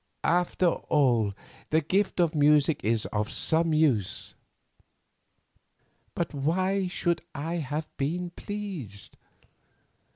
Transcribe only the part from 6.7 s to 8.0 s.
should I have